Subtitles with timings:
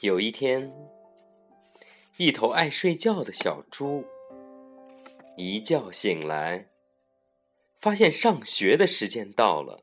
[0.00, 0.72] 有一天，
[2.18, 4.04] 一头爱睡觉的小猪
[5.36, 6.68] 一觉醒来，
[7.80, 9.80] 发现上学的时间到了。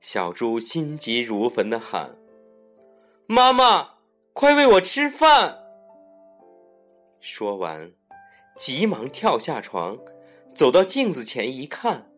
[0.00, 2.16] 小猪心急如焚的喊
[3.26, 3.94] ：“妈妈，
[4.32, 5.58] 快喂我吃饭！”
[7.18, 7.90] 说完，
[8.56, 9.98] 急忙跳下床，
[10.54, 12.08] 走到镜子前一看，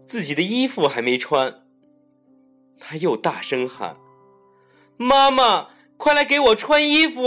[0.00, 1.66] 自己的衣服还没穿。
[2.78, 4.07] 他又大声喊。
[5.00, 7.22] 妈妈，快来给我穿衣服！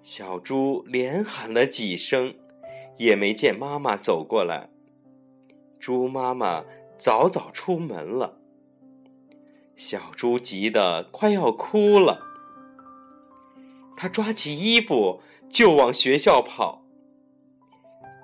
[0.00, 2.36] 小猪连喊了几声，
[2.96, 4.70] 也没见妈妈走过来。
[5.80, 6.64] 猪妈妈
[6.96, 8.38] 早早出门了。
[9.74, 12.22] 小猪急得快要哭了，
[13.96, 16.84] 他抓起衣服就往学校跑。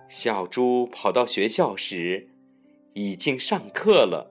[0.08, 2.28] 小猪跑到学校时，
[2.92, 4.30] 已经上课了。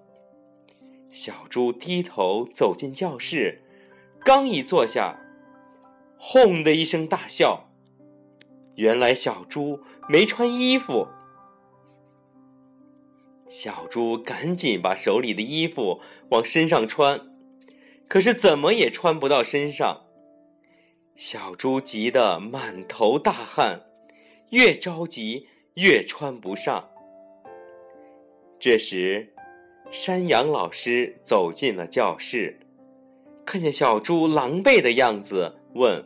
[1.10, 3.64] 小猪低头走进教室，
[4.24, 5.20] 刚一坐下，
[6.18, 7.72] 轰的一声大笑。
[8.76, 11.08] 原来小猪没穿衣服。
[13.50, 16.00] 小猪赶紧把手里的衣服
[16.30, 17.20] 往身上穿，
[18.08, 20.06] 可是怎么也穿不到身上。
[21.16, 23.82] 小猪急得满头大汗，
[24.52, 26.92] 越着急越穿不上。
[28.60, 29.34] 这时。
[29.92, 32.59] 山羊老师走进了教室，
[33.44, 36.06] 看见小猪狼狈的样子，问：“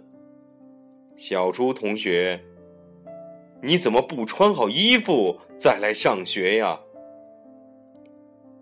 [1.18, 2.42] 小猪同学，
[3.62, 6.80] 你怎么不穿好衣服再来上学呀？”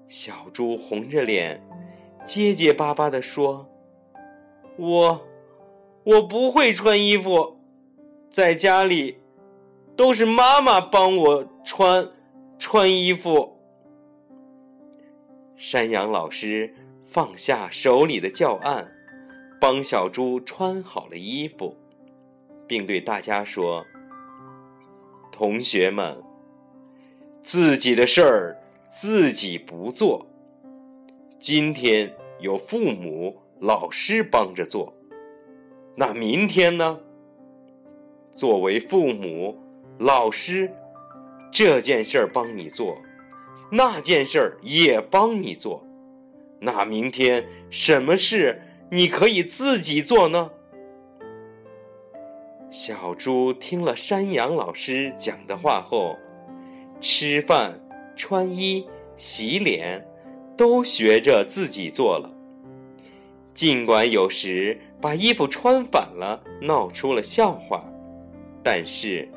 [0.10, 1.62] 小猪红着脸，
[2.26, 3.70] 结结巴巴的说
[4.76, 5.22] ：“我，
[6.04, 7.60] 我不会穿衣服，
[8.32, 9.20] 在家里
[9.96, 12.10] 都是妈妈帮我穿
[12.58, 13.58] 穿衣服。”
[15.62, 16.74] 山羊老师
[17.06, 18.92] 放下手里的教案，
[19.60, 21.78] 帮小猪穿好了衣服，
[22.66, 23.86] 并对大家说
[25.32, 26.20] ：“同学们，
[27.44, 28.58] 自己的事儿
[28.92, 30.26] 自己不做。
[31.38, 34.92] 今天有父母、老师帮着做，
[35.96, 37.00] 那明天呢？
[38.34, 39.56] 作为父母、
[40.00, 40.74] 老师，
[41.52, 42.98] 这件事儿帮你做。”
[43.74, 45.88] 那件事儿也帮你做，
[46.60, 48.62] 那明天什么事
[48.92, 50.52] 你可以自己做呢？
[52.70, 56.18] 小猪听了山羊老师讲的话后，
[57.00, 57.80] 吃饭、
[58.16, 60.06] 穿衣、洗脸，
[60.58, 62.30] 都学着自己做了。
[63.54, 67.86] 尽管有时把衣服穿反了，闹出了笑话，
[68.62, 69.30] 但是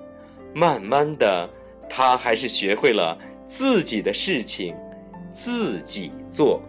[0.53, 1.49] 慢慢的，
[1.89, 3.17] 他还是学会了。
[3.49, 4.75] 自己的事情，
[5.33, 6.61] 自己做。